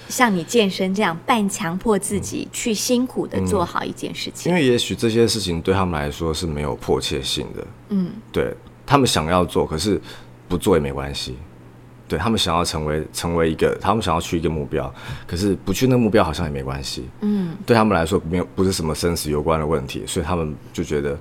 [0.07, 8.53] 像你健身这样半强迫自己去辛苦的做好一件事情，因为也许这些事情对他们来说是没有迫切性的，嗯，对
[8.85, 9.99] 他们想要做，可是
[10.47, 11.35] 不做也没关系。
[12.11, 14.93] 对他们想要成为成为一个，他们想要去一个目标，
[15.25, 17.07] 可是不去那目标好像也没关系。
[17.21, 21.17] 嗯，对他们来说没有不是什么生死攸关的问题，所以他们就觉得，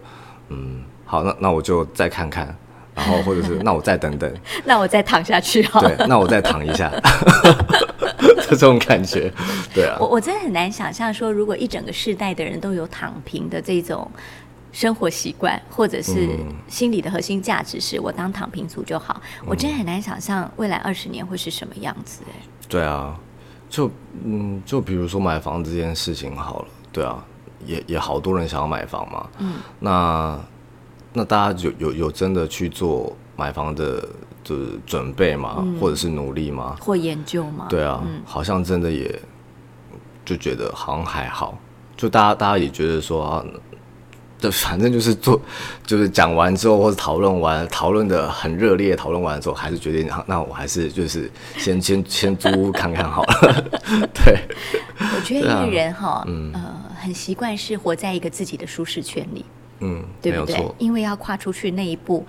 [0.48, 2.52] 嗯，好，那那我就再看看，
[2.92, 4.28] 然后或者是 那我再等等，
[4.66, 5.80] 那我再躺下去好。
[5.80, 6.92] 对，那我再躺一下，
[8.50, 9.32] 这种感觉，
[9.72, 9.96] 对啊。
[10.00, 14.10] 我我真的很难想象说，如果一整个世代的人都有躺平的这种。
[14.72, 16.28] 生活习惯，或者是
[16.68, 19.20] 心理的核心价值，是我当躺平族就好。
[19.44, 22.22] 我真的很难想象未来二十年会是什么样子。
[22.28, 23.18] 哎，对啊，
[23.68, 23.90] 就
[24.24, 27.24] 嗯，就比如说买房这件事情好了，对啊，
[27.66, 29.28] 也也好多人想要买房嘛。
[29.38, 30.40] 嗯，那
[31.12, 34.08] 那大家有有有真的去做买房的
[34.44, 35.66] 就是准备吗？
[35.80, 36.76] 或者是努力吗？
[36.80, 37.66] 或研究吗？
[37.68, 39.20] 对啊，好像真的也
[40.24, 41.58] 就觉得好像还好，
[41.96, 43.44] 就大家大家也觉得说啊。
[44.40, 45.40] 就 反正就是做，
[45.86, 53.64] 就是讲完之后或者讨论完，讨论的很热烈，讨论完之后还是决定，那我还是就是先先先租屋看看好了。
[54.14, 54.40] 对，
[54.98, 56.24] 我觉得一个人哈，
[56.54, 59.44] 呃，很习惯是活在一个自己的舒适圈里，
[59.80, 60.64] 嗯，对不对？
[60.78, 62.26] 因为要跨出去那一步，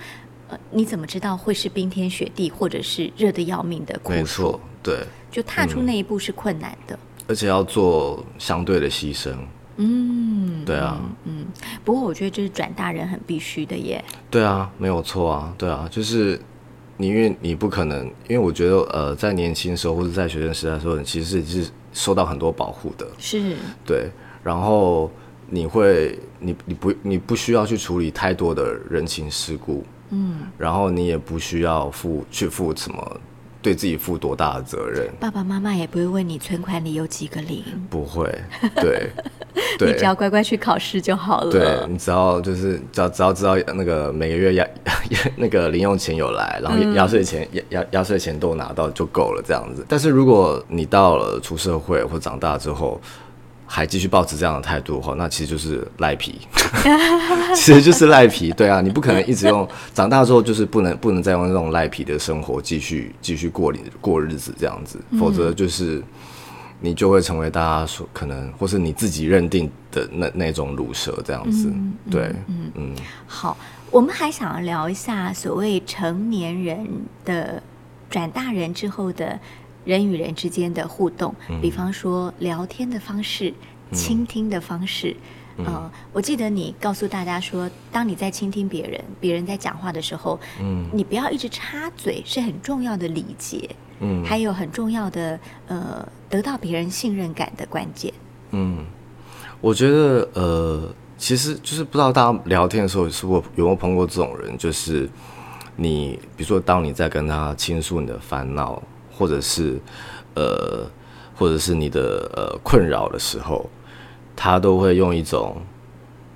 [0.50, 4.12] 呃，你怎么知道会是冰天雪地，或者是热的要命的苦？
[4.12, 5.00] 没错，对，
[5.32, 9.34] 就踏出那一步是困难的，而且要做相对的牺牲。
[9.84, 11.46] 嗯，对啊，嗯，
[11.84, 14.04] 不过我觉得这是转大人很必须的耶。
[14.30, 16.40] 对啊，没有错啊，对啊，就是
[16.98, 24.12] 你因为你不可能，因为我觉得呃，在年轻时候或者在学生时代的时候，你其实是受到很多保护的，是，对，
[24.44, 25.10] 然后
[25.50, 33.22] 你会，你你不你不需要去处理太多的人情世故，嗯，然后你也不需要负去负什么。
[33.62, 35.08] 对自己负多大的责任？
[35.20, 38.30] 爸爸妈妈也不会问你存款里有几个零，不会。
[38.76, 39.10] 对，
[39.80, 41.52] 你只要乖乖去考试就好了。
[41.52, 44.68] 对你只要就是只要只要知道那个每个月压
[45.36, 49.86] 那个零用钱有来，然后压岁钱压压压岁钱都拿到就够了这样子。
[49.88, 53.00] 但是如果你到了出社会或长大之后，
[53.74, 56.42] 还继续保持这样的态度的话， 那其实就是赖皮，
[57.56, 58.52] 其实就是赖皮。
[58.52, 66.04] 对啊，你不可能一直用，长大之后就是不能不能再用那种赖皮的生活继续继续过你过日子这样子，否则就是
[66.82, 71.72] 你就会成为大家所可能或是你自己认定的那那种乳蛇这样子。
[72.10, 72.96] 对，嗯嗯。
[73.26, 73.56] 好，
[73.90, 76.86] 我们还想要聊一下所谓成年人
[77.24, 77.64] 的
[78.10, 79.40] 转大人之后的。
[79.84, 83.54] 人与人之间的互动，比方说聊天的方式、
[83.92, 85.16] 倾听的方式。
[85.58, 93.70] 呃，我记得你告诉大家说，当你在倾听别人，别人在讲话的时候，嗯，你不要一直插嘴，是很重要的礼节。
[94.00, 98.12] 嗯，还有很重要的呃，得到别人信任感的关键。
[98.52, 98.86] 嗯，
[99.60, 105.08] 我觉得呃，其实就是不知道大家聊天的时候，是否有没有碰过这种人，就是
[105.76, 108.82] 你比如说，当你在跟他倾诉你的烦恼。
[109.22, 109.80] 或者是，
[110.34, 110.84] 呃，
[111.36, 113.70] 或者是你的呃困扰的时候，
[114.36, 115.56] 他都会用一种，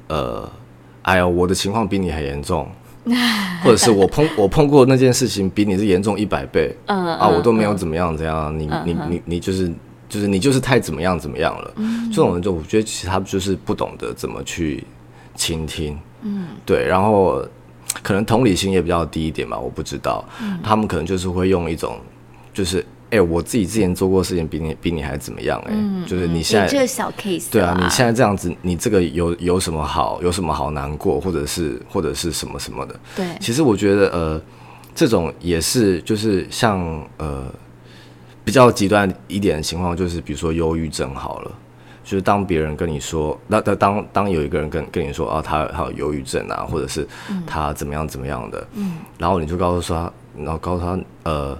[0.08, 0.48] 呃，
[1.02, 2.70] 哎呀，我的情况比你还严重，
[3.64, 9.74] 或者是我碰我碰过那件事情比你是严重一百倍，嗯啊，我都没有怎么样怎样，你你你你就是
[10.08, 11.74] 就是你就是太怎么样怎么样了，
[12.12, 14.86] 这种人就我觉得其实他就是不懂得怎么去
[15.34, 17.44] 倾听，嗯，对，然后
[18.04, 20.24] 可能同理心也比较低一点吧，我不知道，
[20.64, 21.98] 他们可能就是会用一种。
[22.56, 25.62] 就是，哎，我自己之前做过事情比你比你还怎么样？
[25.68, 25.74] 哎，
[26.08, 30.22] 就是你现在这个小 case，对啊，你现在这样子，你这个有有什么好？
[30.24, 32.98] 有什么好难过，或者是或者是什么什么的？
[33.14, 34.42] 对，其实我觉得，呃，
[34.96, 36.80] 这种也是，就是像
[37.18, 37.44] 呃
[38.46, 41.52] 比较极端一点的情况，就是比如说忧郁症好了，
[42.06, 47.06] 就是当别人跟你说，那那当当有一个人跟跟你说，啊，他他有忧郁症啊，或者是
[47.46, 51.58] 他怎么样怎么样的，嗯，然后你就告诉他，然后告诉他，呃。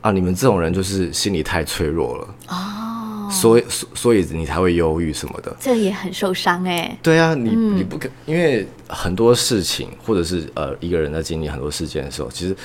[0.00, 3.28] 啊，你们这种人就是心理太脆弱了哦。
[3.30, 5.56] 所以所所以你才会忧郁什么的。
[5.60, 6.98] 这也很受伤哎。
[7.00, 12.56] 对啊，你你不可，因为很多事情，或者是呃一个人在经历很多事件的时候，其实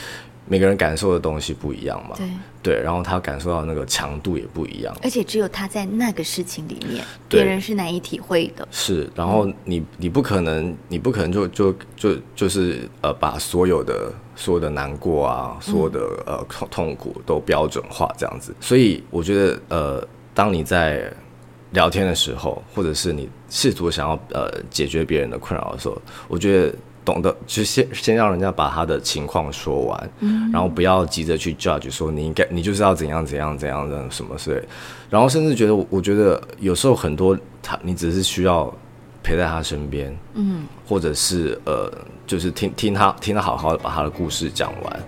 [0.47, 2.15] 每个人感受的东西不一样嘛。
[2.17, 2.29] 对
[2.61, 4.95] 对，然后他感受到那个强度也不一样。
[5.03, 8.67] 而且只有他在那个事情里面，别人是难以体会的。
[8.71, 18.55] 是，然后你你不可能，你不可能就就就就是呃，把所有的所有的难过啊，所有的呃痛痛苦都标准化这样子。
[18.59, 21.11] 所以我觉得呃，当你在
[21.71, 26.73] 聊天的时候，或者是你试图想要呃解决别人的困扰的时候，我觉得
[27.05, 34.67] 懂得就先先让人家把他的情况说完，嗯然后不要急着去 judge 说你应该你就是要怎样怎样怎样的什么之类，
[35.09, 38.73] 然后甚至觉得我觉得有时候很多他你只是需要
[39.23, 41.91] 陪在他身边，嗯，或者是呃
[42.25, 45.03] 就是听听他听他好好的把他的故事讲完。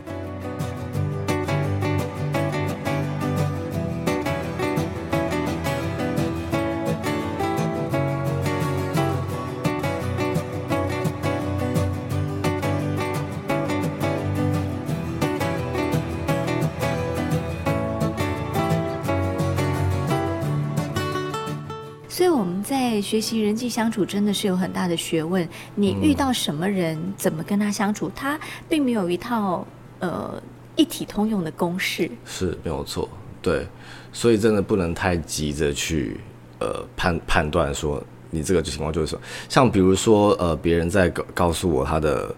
[23.17, 25.47] 学习人际相处，真的是有很大的学问。
[25.73, 29.65] 你遇到什么人，怎么跟他相处，他并没有一套
[29.97, 30.39] 呃
[30.75, 32.07] 一体通用的公式。
[32.27, 33.09] 是没有错，
[33.41, 33.65] 对，
[34.13, 36.19] 所以真的不能太急着去
[36.59, 42.31] 呃判判断说你这个情况就是说，像比如说呃别人在告告诉我他的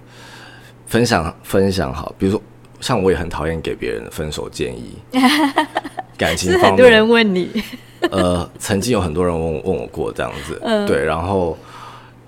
[0.85, 2.41] 分享分享好，比如说
[2.79, 4.95] 像我也很讨厌给别人分手建议，
[6.17, 7.61] 感情 方面是很多人问你，
[8.11, 11.57] 呃， 曾经有很多人问我问我过这样子，对，然后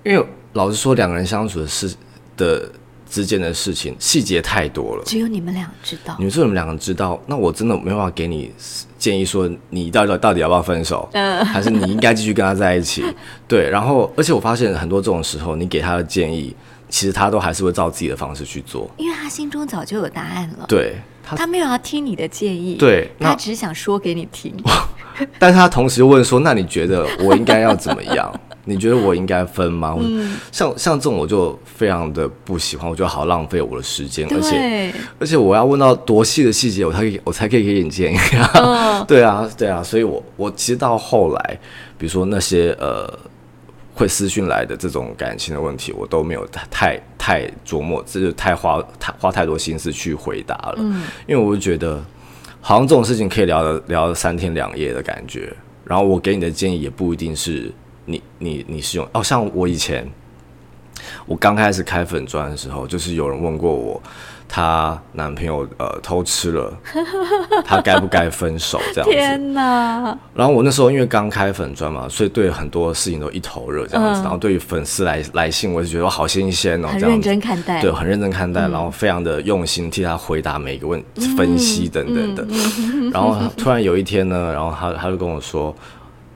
[0.04, 1.94] 因为老实说，两个人相处的事
[2.36, 2.70] 的
[3.08, 6.24] 之间的事情细节太多了，只有你们俩知道你。
[6.24, 8.52] 们说你们两个知道，那我真的没办法给你
[8.98, 13.04] 建议说你到底到底要不要分手，嗯还是你应该继续跟他在一起？
[13.48, 16.54] 对，然后而且我发现很多这种时候，你给他的建议，
[16.88, 18.90] 其实他都还是会照自己的方式去做。
[18.96, 20.66] 因为他心中早就有答案了。
[20.68, 24.54] 对他，他没有要听你的建议，对他只想说给你听。
[25.38, 28.32] 但是他同时问说：“那你觉得我应该要怎么样？
[28.64, 38.18] 你觉得我应该分吗？”嗯像像这种我就非常的不喜欢，我觉得好浪费我的时间，而且，而且我要问到多细的细节，我才可以我才可以给你建议。
[38.54, 41.58] 嗯 对啊，对啊，所以我我其实到后来，
[41.98, 43.12] 比如说那些呃
[43.94, 50.74] 会私讯来的这种感情的问题，我都没有太太太琢磨，这就太花太花太多心思去回答了。
[50.78, 52.02] 嗯，因为我就觉得
[52.64, 55.52] 好像这种事情可以聊聊三天两夜的感觉，
[55.84, 57.70] 然后我给你的建议也不一定是
[58.04, 59.06] 你你你是用。
[59.12, 60.08] 哦，像我以前
[61.26, 64.00] 我刚开始开粉砖的时候，就是有人问过我，
[64.48, 66.72] 她男朋友呃偷吃了，
[67.64, 69.14] 她该不该分手这样子？
[69.14, 70.16] 天哪！
[70.34, 74.20] 然后我那时候因为刚开粉砖嘛，所以对很多事情都一头热这样子。
[74.20, 77.28] 嗯然后对于粉丝来来信，我就觉得好新鲜哦，很认这样子。
[77.28, 81.02] 真看待，对，很认真看待，然后非常的用心替他回答每一个问
[81.36, 82.46] 分析等等的。
[83.12, 85.74] 然后突然有一天呢，然后他他就跟我说，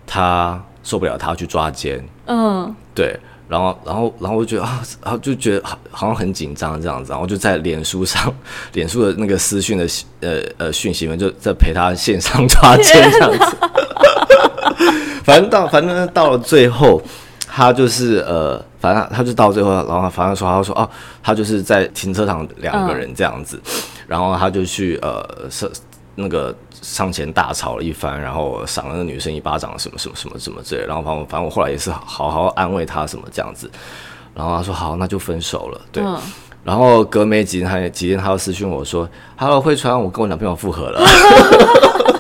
[0.05, 2.05] 他受不了，他要去抓奸。
[2.26, 3.16] 嗯，对，
[3.48, 8.32] 然后然后然后我就觉得啊，然后就觉得好好像很紧张这样子，然后就在脸书上，
[8.74, 9.87] 脸书的那个私讯的
[10.20, 13.56] 呃呃讯息们，就在陪他线上抓奸这样子。
[15.24, 17.02] 反正到反正到了最后，
[17.48, 20.88] 他就是呃，反正他就到最后，然后反正说他说哦，
[21.22, 23.61] 他就是在停车场两个人这样子，
[24.06, 25.68] 然后他就去呃是
[26.16, 26.52] 那个
[26.83, 33.70] 上前大吵了一番，然后赏了那女生一巴掌，什么什么什么什么之类的，然后反正反正我后来也是好好安慰她什么这样子，
[34.35, 36.02] 然后她说好，那就分手了，对。
[36.02, 36.18] 嗯
[36.66, 41.00] 然后隔没几天，他几天他又私讯我说：“Hello，慧川，我跟我男朋友复合了。”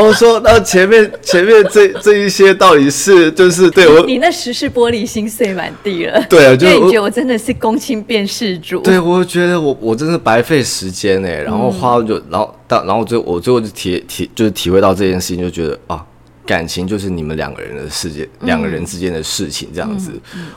[0.00, 6.24] 我说：“那前面 前面这这一些到底是就是对我你那时是玻璃心碎满地了。
[6.30, 8.80] 对啊，就因为你觉得我真的是公亲变事主。
[8.80, 16.02] 对，我觉得我我真是白费时间哎，然后花了就然后到然后最我最后就体体就是体会到这件事情，就觉得啊，
[16.46, 20.10] 感情就是你们两个人的世界，两个人之间的事情这样子，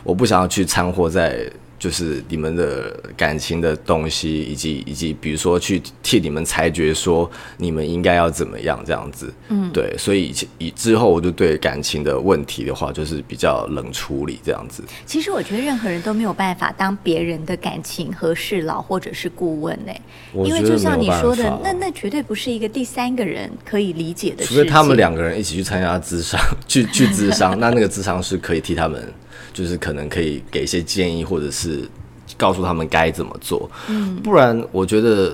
[0.04, 1.46] 我不想要去掺和在。
[1.86, 14.84] 就是你们的感情的东西，以及以及比如说去替你们裁决说你们应该要怎么样这样子，嗯，对，所以以之后我就对感情的问题的话，就是比较冷处理这样子。
[15.06, 19.94] 其实我觉得任何人都没有办法当别人的感情和事佬或者是顾问呢、
[20.34, 24.58] 因为就像你说的，那那绝对不是一个第三个人可以理解的事情。
[24.58, 29.14] 除非他们两个人一起去参加智商，去去智商，那那个智商是可以替他们，
[29.56, 31.90] 就是可能可以给一些建议，或者是
[32.36, 33.72] 告诉他们该怎么做。
[33.88, 35.34] 嗯，不然我觉得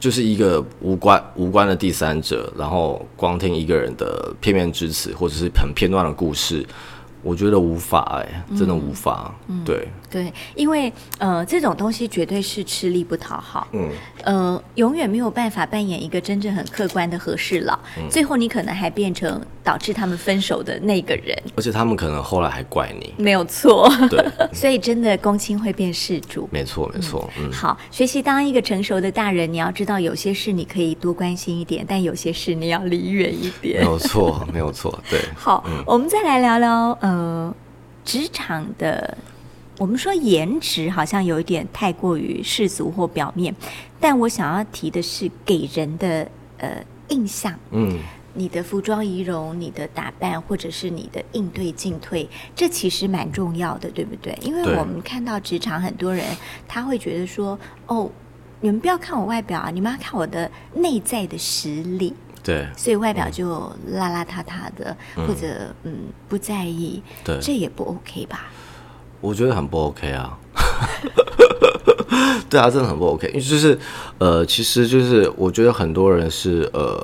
[0.00, 6.66] 就是一个无关无关的第三者，然后光听一个人的片面之词，或者是很片段的故事，
[7.22, 9.32] 我觉得无法哎、真的无法。
[9.64, 13.90] 对，对，因为呃，这种东西绝对是吃力不讨好，嗯，
[14.22, 17.76] 呃，永远没有办法扮演一个真正很客观的和事佬，
[18.08, 23.12] 最后你可能还变成导致他们分手的那个人，而且他们可能后来还怪你。
[23.16, 23.90] 没有错。
[24.08, 26.48] 对， 所以真的公亲会变事主。
[26.52, 33.84] 没错没错，嗯，好，学习当一个成熟的大人，你要知道有些事你可以多关心一点，但有些事你要离远一点没点。
[33.84, 37.52] 有错没有错，对， 好，我们再来聊聊呃，
[38.04, 39.18] 职场的。
[39.78, 43.54] 我们说颜值好像有一点太过于世俗或表面，
[43.98, 47.98] 但我想要提的是给人的呃印象，嗯，
[48.34, 54.38] 你的服装仪容、你的打扮，或者是你的应对进退，这其实蛮重要的，对不对？
[54.42, 56.24] 因为我们看到职场很多人，
[56.68, 58.08] 他会觉得说，哦，
[58.60, 62.14] 你们不要看我外表啊，你们要看我的内在的实力。
[62.44, 62.66] 对。
[62.76, 63.48] 所以外表就
[63.90, 65.26] 邋邋遢遢的，嗯。
[65.26, 68.52] 或者嗯不在意，对，这也不 OK 吧？
[69.24, 70.38] 我觉得很不 OK 啊。
[72.50, 73.76] 对啊，真的很不 OK，因为就是
[74.18, 77.02] 呃，其实就是我觉得很多人是呃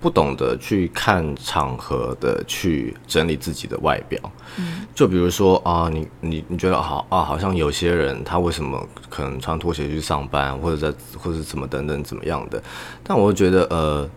[0.00, 4.20] 不懂得去看场合的去整理自己的外表。
[4.58, 12.62] 嗯，就比如说啊，你你你觉得好啊，好像有些人他为什么可能穿拖鞋去上班，或者在或者怎么等等怎么样的，
[13.02, 14.08] 但我觉得呃。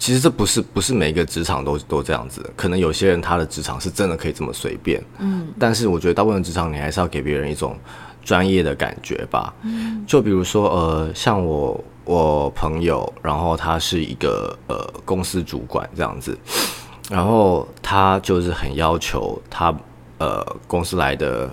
[0.00, 7.76] 其实这不是不是每一个职场都都这样子，可能有些人他的职场是真的可以这么随便，嗯，但是我觉得大部分职场你还是要给别人一种
[8.24, 16.34] 专业的感觉吧，嗯，就比如说呃，像我我朋友，然后他是一个呃公司主管这样子，
[17.10, 19.70] 然后他就是很要求他
[20.16, 21.50] 呃公司来的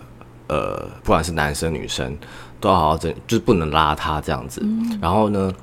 [0.47, 2.17] 呃不管是男生女生
[2.61, 4.97] 都要好好整，就是不能邋遢这样子，嗯。
[5.01, 5.53] 然后呢。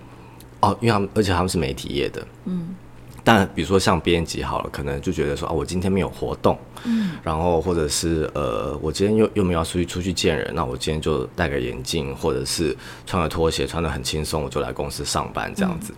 [0.64, 2.74] 哦，因为他们，而且他们是媒体业的，嗯，
[3.22, 15.92] 但比如说像编辑好了，可能就觉得说啊，我今天没有活动，嗯，然后或者是呃，我今天又又没有出去出去见人，那我今天就戴个眼镜，或者是穿个拖鞋，穿的很轻松，我就来公司上班这样子。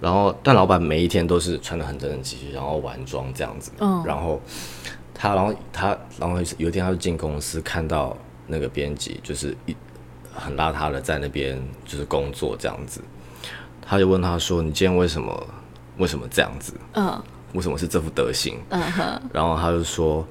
[0.00, 4.40] 然后，但老板每一天都是穿的很整整齐齐，然后完妆这样子，嗯然后
[5.14, 8.16] 他，然后他，然后有一天他就进公司，看到
[8.46, 9.74] 那个编辑就是一
[10.34, 13.00] 很邋遢的在那边就是工作这样子。
[13.86, 15.46] 他就问他说：“你今天为什么
[15.98, 16.74] 为什么这样子？
[16.94, 17.22] 嗯
[17.54, 20.26] 为什么是这副德行嗯哼，？”然后他就说：“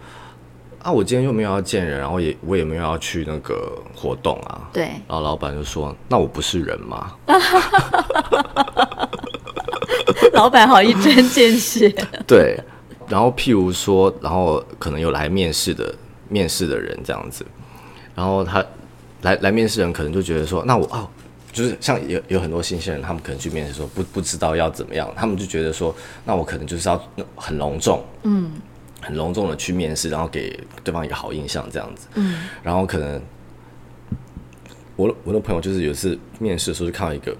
[0.83, 7.13] 啊，我今天又没有要见人，然后也我也没有要去那个活动啊。”对，然后老板就说：“那我不是人吗
[10.33, 11.89] 老板好一针见血。
[12.27, 12.59] ”对。
[13.07, 15.93] 然后譬如说，然后可能有来面试的
[16.27, 17.45] 面试的人这样子，
[18.13, 18.63] 然后他
[19.21, 21.07] 来来面试人可能就觉得说：“那我哦。”
[21.55, 25.95] 就是像有有很多新鲜人，他们可能去面试说不不知道要怎么样，他们就觉得说，
[26.25, 27.01] 那我可能就是要
[27.33, 28.51] 很隆重，嗯
[29.01, 32.07] 很隆重的去面试，然后给对方一个好印象这样子。
[32.15, 33.21] 嗯然后可能
[34.97, 37.37] 我的我的朋友就是有一次面试的时候就看到一个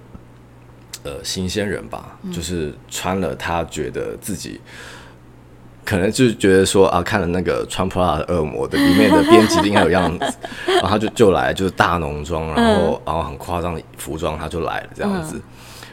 [1.03, 4.61] 呃新鲜人吧，就是穿了他觉得自己。
[5.85, 10.25] 可能就是觉得说啊，看了那个穿 Prada 的恶魔的里面的编辑应该有样子，
[10.67, 15.39] 然后他就就来就是大浓妆，然后、然后很夸张的服装他就来了这样子，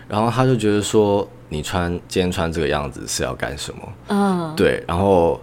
[0.08, 3.80] 然后他就觉得说你穿今天穿这个样子是要干什么？
[4.08, 5.38] 嗯，对，然后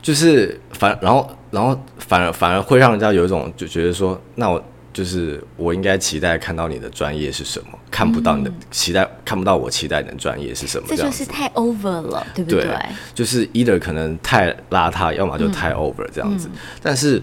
[0.00, 10.96] 就是反，然后然后反而反而会让人家有一种就觉得说，那我就是我应该期待看到你的专业是什么，看不到你的、期待，看不到我期待你的专业是什么，这。
[10.96, 12.76] 就是太 over 了，对不对对？
[13.14, 16.48] 就是 either 可能太邋遢，要么就太 over 这样子。
[16.82, 17.22] 但是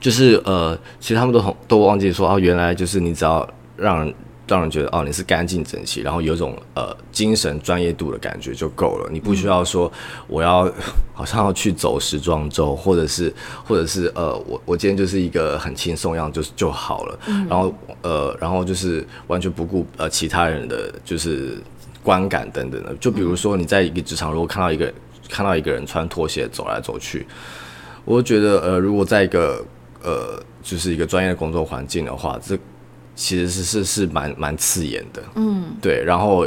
[0.00, 4.14] 就是呃，其实他们都很都忘记说哦，原来就是你只要让人
[4.48, 9.08] 让人觉得哦你是干净整齐，然后有一种呃精神专业度的感觉就够了。
[9.12, 9.92] 你不需要说
[10.26, 10.72] 我要
[11.12, 13.32] 好像要去走时装周，或者是
[13.64, 17.18] 或者是呃我我今天就是一个很轻松样就是就好了。
[17.48, 21.58] 然后呃然后就是完全不顾呃其他人的就是
[22.02, 22.94] 观感等等的。
[22.96, 24.92] 就比如说你在一个职场，如果看到一个
[25.28, 27.26] 看到一个人穿拖鞋走来走去，
[28.06, 29.62] 我觉得呃如果在一个
[30.02, 32.58] 呃就是一个专业的工作环境的话，这
[33.20, 36.46] 其实是是是蛮蛮刺眼的，嗯，对，然后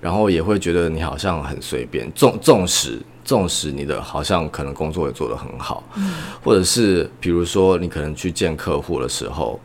[0.00, 9.58] 然后也会觉得你好像很随便，纵纵使纵使你的好像可能工作也做得很好，嗯，或者是比如说你可能去见客户的时候，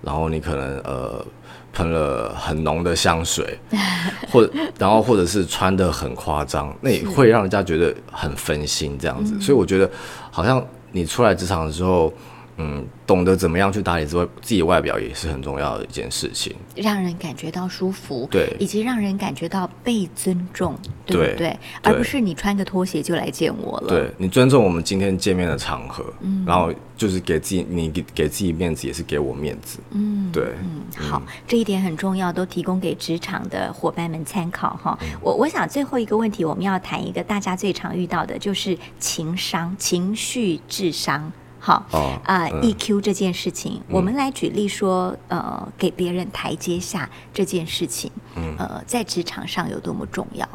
[0.00, 1.26] 然后你可能呃
[1.72, 3.58] 喷了很浓的香水，
[4.30, 9.90] 或然后或者是穿的很夸张，那也会让人家觉得很分心这样子，所以我觉得
[10.30, 12.14] 好像你出来职场的时候。
[12.58, 16.54] 嗯，懂得怎么样去打理自外自己的外表也是很重要的一件事情。
[16.74, 21.58] 让人感觉到舒服，对以及让人感觉到被尊重，对对不对？
[21.82, 23.88] 而不是你穿个拖鞋就来见我了。
[23.88, 29.78] 对你尊重我们今天见面的场合，嗯然后就是给自己你给给自己面子，也是给我面子。
[29.92, 34.98] 嗯，对，嗯，好，这一点很重要，都提供给职场的伙伴们参考哈。
[35.22, 41.32] 我我想最后一个问题，我们要谈一个大家最常遇到的，就是情商、情绪智商。
[41.68, 42.62] 好，哦啊、嗯。
[42.62, 48.56] E q 这件事情，我们来举例说，呃，给别人台阶下这件事情，嗯。
[48.58, 50.48] 呃，在职场上有多么重要？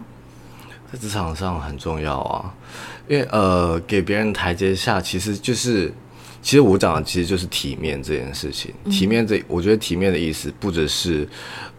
[0.91, 2.51] 在职场上很重要啊，
[3.07, 5.93] 因为呃，给别人台阶下，其实就是，
[6.41, 8.74] 其实我讲的其实就是体面这件事情。
[8.89, 11.30] 体面这，我觉得体面的意思不只是，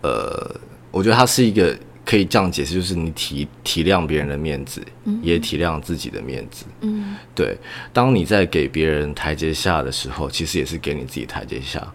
[0.02, 0.54] 呃，
[0.92, 4.84] 我觉得它是一个可以这样解释，就是你体体谅别人的面子，
[5.22, 6.66] 也体谅自己的面子。
[6.82, 7.56] 嗯对，
[7.92, 11.86] 当你在给别人台阶下的时候，其实也是给你自己台阶下。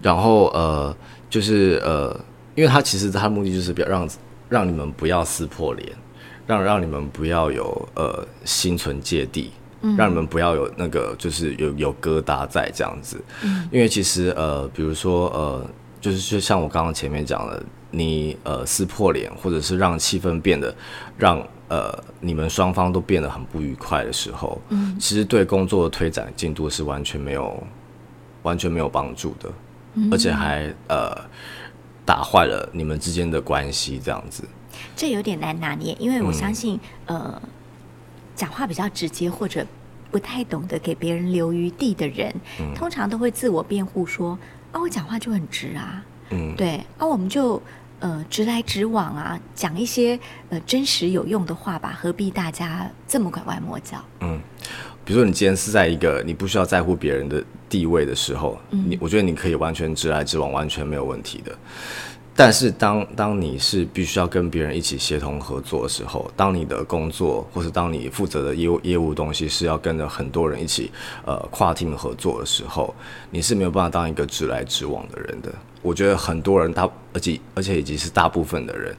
[0.00, 0.96] 然后呃，
[1.28, 2.18] 就是呃，
[2.54, 4.08] 因为他其实他的目的就是不要让
[4.48, 5.92] 让你们不要撕破脸，
[6.46, 9.50] 让让你们不要有呃心存芥蒂，
[9.96, 13.20] 让你们不要有那个就是有有疙瘩在这样子。
[13.72, 15.66] 因为其实呃，比如说呃，
[16.00, 17.62] 就是就像我刚刚前面讲的，
[17.96, 20.74] 你呃撕破脸，或者是让气氛变得
[21.16, 27.62] 让呃你们双方都变得很不愉快的时候，嗯，其实对工作的推展进度是完全没有
[28.42, 29.52] 完全没有帮助的，
[29.94, 30.08] 嗯。
[30.12, 31.16] 而且还呃
[32.04, 34.44] 打坏了你们之间的关系，这样子。
[34.96, 37.40] 这有点难拿捏，因为我相信，呃，
[38.34, 39.64] 讲话比较直接或者
[40.10, 42.34] 不太懂得给别人留余地的人，
[42.74, 44.36] 通常都会自我辩护说
[44.72, 47.62] ：“啊，我讲话就很直啊，嗯，对，啊，我们就
[48.04, 50.18] 呃直来直往啊，讲一些
[50.50, 54.38] 呃真实有用的话吧，何必大家这么拐弯抹角？”嗯
[55.06, 61.56] 比如说你今天是在一个你不需要在乎别人的地位的时候，你我觉得你可以完全直来直往，完全没有问题的。
[62.36, 70.90] 但是当当你是必须要跟别人一起协同合作的时候，当你的工作或是当你负责的业务业务东西是要跟着很多人一起
[71.24, 72.92] 呃跨 team 合作的时候，
[73.30, 75.54] 你是没有办法当一个直来直往的人的。
[75.80, 78.94] 我觉得很多人大而且而且已经是大部分的人。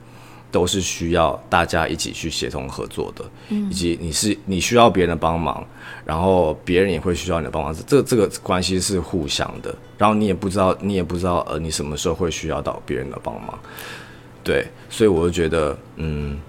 [0.51, 5.65] 都是需要大家一起去协同合作的，以及你是你需要别人的帮忙，
[6.05, 9.75] 然后别人也会需要你的帮忙，这这个关系是互相的。
[9.97, 13.57] 然后你也不知道，你也不知道，呃，你什么时候会需要到别人的帮忙，
[14.43, 16.39] 对，所以我就觉得，嗯，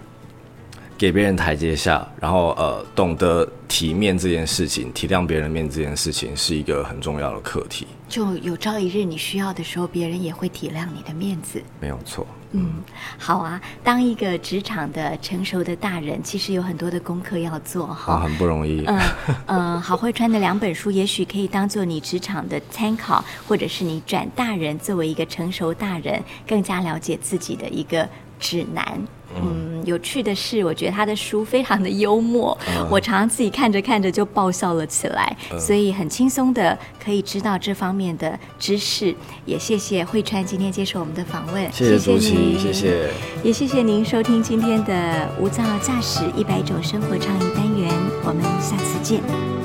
[0.99, 11.63] 给别人台阶下，然后呃，懂得体面这件事情，体谅别人的面这件事情，是一个很重要的课题，就有朝一日你需要的时候，别人也会体谅你的面子。
[11.81, 12.27] 没有错。
[12.53, 12.83] 嗯，
[13.19, 13.61] 好啊。
[13.85, 18.15] 当一个职场的成熟的大人，其实有很多的功课要做哈。
[18.15, 18.83] 啊，很不容易。
[18.87, 19.01] 嗯
[19.47, 28.09] 嗯， 好会穿的两本书，也许可以当做你职场的参考，或者是你转大人作为一个成熟大人，更加了解自己的一个
[28.41, 29.07] 指南。
[29.43, 32.57] 嗯，有趣的是，我觉得他的书非常的幽默，
[32.91, 39.15] 我常常自己看着看着就爆笑了起来，所以很轻松的可以知道这方面的知识。
[39.45, 43.11] 也谢谢慧川今天接受我们的访问，谢谢你谢谢。
[43.43, 47.93] 也谢谢您收听今天的无噪驾驶一百种生活倡议单元，
[48.25, 49.56] 我们下次见。